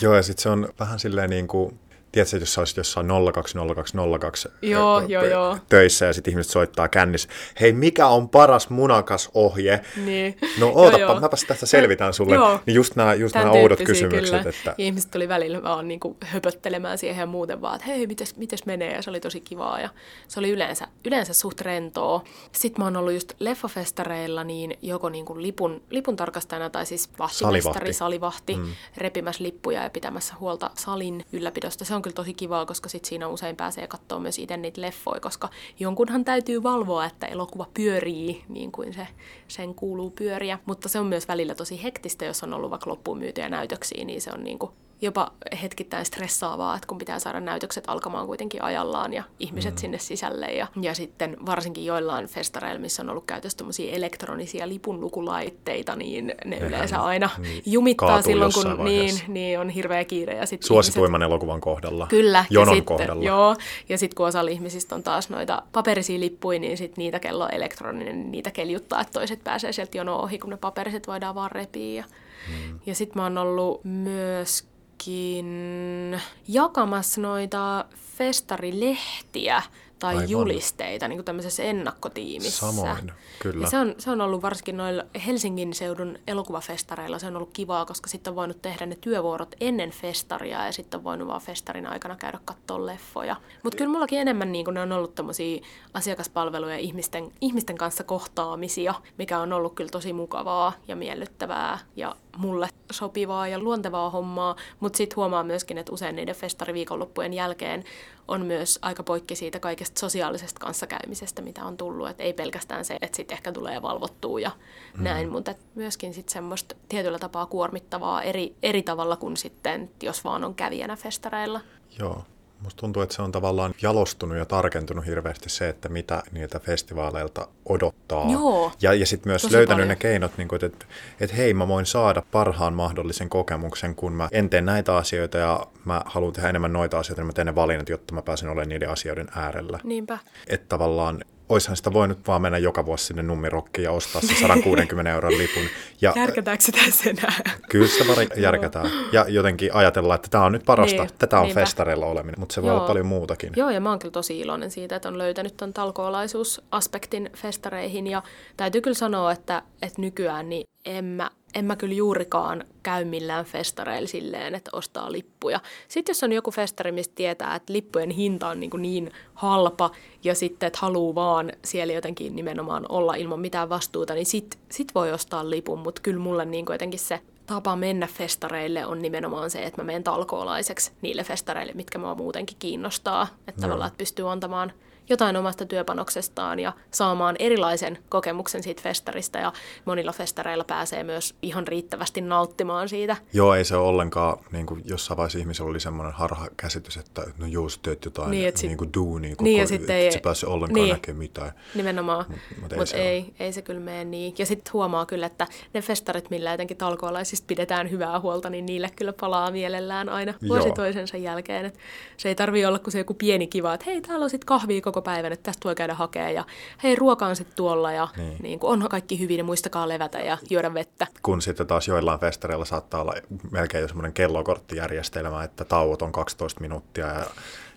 [0.00, 1.78] Joo, ja sitten se on vähän silleen niin kuin
[2.14, 5.58] tiedätkö, jos sä olisit jossain 020202 joo, joo, joo.
[5.68, 7.28] töissä ja sitten ihmiset soittaa kännissä,
[7.60, 9.80] hei mikä on paras munakas ohje?
[10.04, 10.36] Niin.
[10.58, 11.20] No ootapa, joo, joo.
[11.20, 12.34] mäpäs tästä selvitään sulle.
[12.34, 12.60] Joo.
[12.66, 14.38] Niin just nämä, just nämä oudot kysymykset.
[14.38, 14.50] Kyllä.
[14.50, 14.70] Että...
[14.70, 18.36] Ja ihmiset tuli välillä vaan niin kuin höpöttelemään siihen ja muuten vaan, että hei, mites,
[18.36, 18.94] mites menee?
[18.94, 19.88] Ja se oli tosi kivaa ja
[20.28, 22.22] se oli yleensä, yleensä suht rentoa.
[22.52, 27.10] Sitten mä oon ollut just leffafestareilla niin joko niin kuin lipun, lipun tarkastajana tai siis
[27.18, 28.74] vahtimestari, salivahti, salivahti mm.
[28.96, 31.84] repimässä lippuja ja pitämässä huolta salin ylläpidosta.
[31.84, 35.20] Se on kyllä tosi kivaa, koska sit siinä usein pääsee katsoa myös itse niitä leffoja,
[35.20, 35.48] koska
[35.80, 39.06] jonkunhan täytyy valvoa, että elokuva pyörii niin kuin se,
[39.48, 40.58] sen kuuluu pyöriä.
[40.66, 44.20] Mutta se on myös välillä tosi hektistä, jos on ollut vaikka loppuun myytyjä näytöksiä, niin
[44.20, 44.72] se on niin kuin
[45.04, 49.78] jopa hetkittäin stressaavaa, että kun pitää saada näytökset alkamaan kuitenkin ajallaan ja ihmiset mm.
[49.78, 50.46] sinne sisälle.
[50.46, 56.68] Ja, ja sitten varsinkin joillain festareilla, missä on ollut käytössä elektronisia lipunlukulaitteita, niin ne Eihän,
[56.68, 60.34] yleensä aina niin, jumittaa silloin, kun niin, niin on hirveä kiire.
[60.36, 62.06] Ja sit Suosituimman ihmiset, elokuvan kohdalla.
[62.06, 62.44] Kyllä.
[62.50, 63.14] Jonon ja kohdalla.
[63.14, 63.56] Sitten, joo,
[63.88, 68.16] ja sitten kun osalla ihmisistä on taas noita paperisia lippuja, niin sit niitä kello elektroninen,
[68.16, 71.94] niin niitä keljuttaa, että toiset pääsee sieltä jono ohi, kun ne paperiset voidaan vaan repiä.
[71.94, 72.04] Ja,
[72.48, 72.80] mm.
[72.86, 77.84] ja sitten mä oon ollut myös myöskin jakamassa noita
[78.16, 79.62] festarilehtiä
[79.98, 80.30] tai Aivan.
[80.30, 82.66] julisteita niin kuin tämmöisessä ennakkotiimissä.
[82.66, 83.64] Samoin, kyllä.
[83.64, 87.86] Ja se, on, se on ollut varsinkin noilla Helsingin seudun elokuvafestareilla, se on ollut kivaa,
[87.86, 91.86] koska sitten on voinut tehdä ne työvuorot ennen festaria ja sitten on voinut vaan festarin
[91.86, 93.36] aikana käydä katsoa leffoja.
[93.62, 95.62] Mutta kyllä mullakin enemmän niin kuin ne on ollut tämmöisiä
[95.94, 102.68] asiakaspalveluja ihmisten, ihmisten kanssa kohtaamisia, mikä on ollut kyllä tosi mukavaa ja miellyttävää ja mulle
[102.92, 107.84] sopivaa ja luontevaa hommaa, mutta sitten huomaa myöskin, että usein niiden festariviikonloppujen jälkeen
[108.28, 112.08] on myös aika poikki siitä kaikesta sosiaalisesta kanssakäymisestä, mitä on tullut.
[112.08, 114.50] Et ei pelkästään se, että sitten ehkä tulee valvottua ja
[114.98, 115.04] mm.
[115.04, 120.44] näin, mutta myöskin sitten semmoista tietyllä tapaa kuormittavaa eri, eri tavalla kuin sitten, jos vaan
[120.44, 121.60] on kävijänä festareilla.
[121.98, 122.24] Joo,
[122.64, 127.48] Musta tuntuu, että se on tavallaan jalostunut ja tarkentunut hirveästi se, että mitä niiltä festivaaleilta
[127.64, 128.30] odottaa.
[128.30, 129.88] Joo, ja ja sitten myös löytänyt paljon.
[129.88, 130.86] ne keinot, niin että,
[131.20, 135.66] että hei, mä voin saada parhaan mahdollisen kokemuksen, kun mä en tee näitä asioita ja
[135.84, 138.68] mä haluan tehdä enemmän noita asioita, niin mä teen ne valinnat, jotta mä pääsen olemaan
[138.68, 139.78] niiden asioiden äärellä.
[139.84, 140.18] Niinpä.
[140.46, 145.12] Että tavallaan oishan sitä voinut vaan mennä joka vuosi sinne nummirokkiin ja ostaa se 160
[145.12, 145.62] euron lipun.
[146.00, 147.34] Ja, Järkätäänkö sitä enää?
[147.70, 148.90] Kyllä sitä vaan järkätään.
[149.12, 151.60] Ja jotenkin ajatellaan, että tämä on nyt parasta, niin, tätä on niinpä.
[151.60, 152.76] festareilla oleminen, mutta se voi Joo.
[152.76, 153.52] olla paljon muutakin.
[153.56, 158.06] Joo, ja mä oon kyllä tosi iloinen siitä, että on löytänyt ton talkoolaisuusaspektin festareihin.
[158.06, 158.22] Ja
[158.56, 163.44] täytyy kyllä sanoa, että, että nykyään niin en mä en mä kyllä juurikaan käy millään
[163.44, 165.60] festareilla silleen, että ostaa lippuja.
[165.88, 169.90] Sitten jos on joku festari, mistä tietää, että lippujen hinta on niin, kuin niin halpa
[170.24, 174.94] ja sitten, että haluaa vaan siellä jotenkin nimenomaan olla ilman mitään vastuuta, niin sit, sit
[174.94, 179.50] voi ostaa lipun, mutta kyllä mulle niin kuin jotenkin se tapa mennä festareille on nimenomaan
[179.50, 183.28] se, että mä menen talkoolaiseksi niille festareille, mitkä mua muutenkin kiinnostaa.
[183.48, 183.62] Että no.
[183.62, 184.72] tavallaan, että pystyy antamaan
[185.08, 189.52] jotain omasta työpanoksestaan ja saamaan erilaisen kokemuksen siitä festarista ja
[189.84, 193.16] monilla festareilla pääsee myös ihan riittävästi nauttimaan siitä.
[193.32, 197.22] Joo, ei se ole ollenkaan, niin kuin jossain vaiheessa ihmisellä oli semmoinen harha käsitys, että
[197.38, 200.12] no joo, sä teet jotain niin, sit, niin kuin duunia koko, niin, ja sitten ei,
[200.12, 201.52] se pääse ollenkaan niin, näkemään mitään.
[201.74, 204.34] Nimenomaan, mutta mut ei, mut se ei, ei se kyllä mene niin.
[204.38, 208.90] Ja sitten huomaa kyllä, että ne festarit, millä jotenkin talkoolaisista pidetään hyvää huolta, niin niille
[208.96, 210.74] kyllä palaa mielellään aina vuosi joo.
[210.74, 211.66] toisensa jälkeen.
[211.66, 211.78] Et
[212.16, 214.80] se ei tarvi olla kuin se joku pieni kiva, että hei, täällä on sitten kahvia
[214.94, 216.44] koko päivän, että tästä voi käydä hakemaan ja
[216.82, 218.36] hei, ruoka on sitten tuolla ja niin.
[218.42, 221.06] Niin kun on kaikki hyvin, niin muistakaa levätä ja juoda vettä.
[221.22, 223.14] Kun sitten taas joillain festareilla saattaa olla
[223.50, 227.24] melkein jo semmoinen kellokorttijärjestelmä, että tauot on 12 minuuttia ja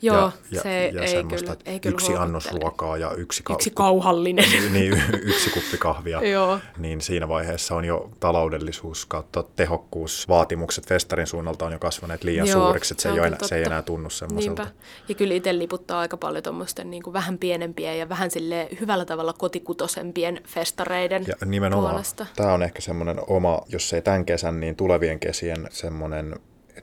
[0.01, 3.53] Joo, ja, se ja, ei semmoista, kyllä, ei kyllä yksi annos ruokaa ja yksi, ka-
[3.53, 4.45] yksi kauhallinen.
[4.71, 6.21] niin, yksi kuppi kahvia.
[6.27, 6.59] Joo.
[6.77, 12.59] Niin siinä vaiheessa on jo taloudellisuus kautta tehokkuusvaatimukset festarin suunnalta on jo kasvaneet liian Joo,
[12.61, 14.63] suuriksi, että se, se, ei enää, se ei enää tunnu semmoiselta.
[14.63, 14.77] Niinpä.
[15.09, 19.33] Ja kyllä itse liputtaa aika paljon tuommoisten niin vähän pienempiä ja vähän sille hyvällä tavalla
[19.33, 22.25] kotikutosempien festareiden ja nimenomaan, puolesta.
[22.35, 26.35] Tämä on ehkä semmoinen oma, jos ei tämän kesän, niin tulevien kesien semmoinen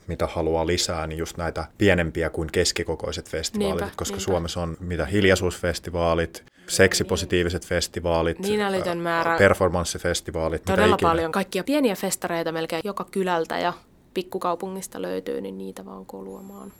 [0.07, 4.23] mitä haluaa lisää, niin just näitä pienempiä kuin keskikokoiset festivaalit, niinpä, koska niinpä.
[4.23, 10.65] Suomessa on mitä hiljaisuusfestivaalit, seksipositiiviset festivaalit, niin älytön määrä, performanssifestivaalit.
[10.65, 13.73] Todella paljon kaikkia pieniä festareita melkein joka kylältä ja
[14.13, 16.73] pikkukaupungista löytyy, niin niitä vaan koluamaan.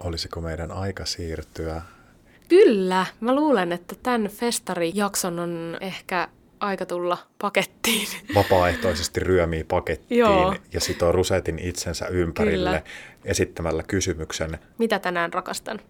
[0.00, 1.82] Olisiko meidän aika siirtyä?
[2.48, 6.28] Kyllä, mä luulen, että tämän festarijakson on ehkä
[6.62, 8.08] aika tulla pakettiin.
[8.34, 10.54] Vapaaehtoisesti ryömii pakettiin Joo.
[10.72, 12.82] ja sitoo rusetin itsensä ympärille Kyllä.
[13.24, 14.58] esittämällä kysymyksen.
[14.78, 15.80] Mitä tänään rakastan?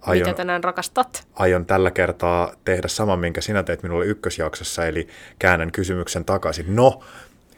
[0.00, 1.26] Aion, Mitä tänään rakastat?
[1.34, 6.76] Aion tällä kertaa tehdä saman, minkä sinä teit minulle ykkösjaksossa, eli käännän kysymyksen takaisin.
[6.76, 7.00] No,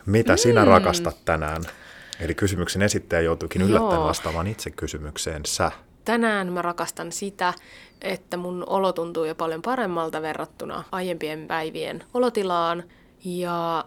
[0.07, 0.39] mitä mm.
[0.39, 1.63] sinä rakastat tänään?
[2.21, 5.73] Eli kysymyksen esittäjä joutuukin yllättäen vastaamaan itse kysymykseensä.
[6.07, 7.55] Tänään mä rakastan sitä,
[8.03, 12.83] että mun olo tuntuu jo paljon paremmalta verrattuna aiempien päivien olotilaan.
[13.25, 13.85] Ja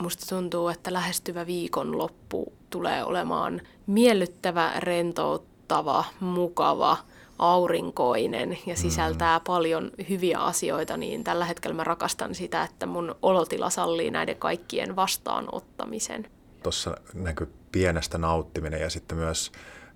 [0.00, 6.96] musta tuntuu, että lähestyvä viikonloppu tulee olemaan miellyttävä, rentouttava, mukava,
[7.38, 9.44] aurinkoinen ja sisältää mm.
[9.46, 14.96] paljon hyviä asioita, niin tällä hetkellä mä rakastan sitä, että mun olotila sallii näiden kaikkien
[14.96, 16.26] vastaanottamisen.
[16.62, 19.52] Tuossa näkyy pienestä nauttiminen ja sitten myös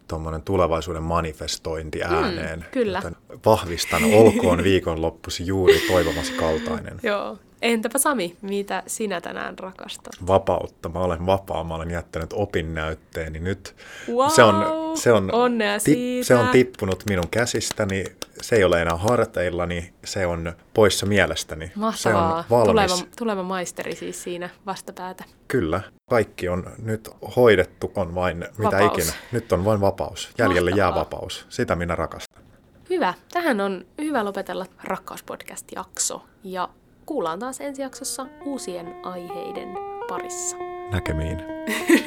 [0.08, 2.58] tuommoinen tulevaisuuden manifestointi ääneen.
[2.58, 2.98] Mm, kyllä.
[2.98, 7.00] Joten vahvistan, olkoon viikonloppusi juuri toivomasi kaltainen.
[7.02, 7.38] Joo.
[7.64, 10.12] Entäpä Sami, mitä sinä tänään rakastat?
[10.27, 10.88] Vapautta.
[10.88, 13.77] Mä olen vapaa, mä olen jättänyt opinnäytteeni nyt.
[14.09, 14.64] Wow, se on,
[14.96, 16.27] se on, onnea siitä.
[16.27, 18.05] se on tippunut minun käsistäni.
[18.42, 21.72] Se ei ole enää harteillani, se on poissa mielestäni.
[21.74, 22.42] Mahtavaa.
[22.48, 22.92] Se on valmis.
[22.92, 25.24] Tuleva, tuleva maisteri siis siinä vastapäätä.
[25.48, 25.81] Kyllä.
[26.11, 28.98] Kaikki on nyt hoidettu, on vain mitä Vapaus.
[28.98, 29.12] ikinä.
[29.33, 30.31] Nyt on vain vapaus.
[30.38, 31.05] Jäljelle jää Mahtavaa.
[31.05, 31.46] vapaus.
[31.48, 32.42] Sitä minä rakastan.
[32.90, 33.14] Hyvä.
[33.33, 36.22] Tähän on hyvä lopetella Rakkauspodcast-jakso.
[36.44, 36.68] Ja
[37.06, 39.68] kuullaan taas ensi jaksossa uusien aiheiden
[40.08, 40.56] parissa.
[40.90, 41.38] Näkemiin.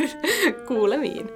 [0.68, 1.30] Kuulemiin.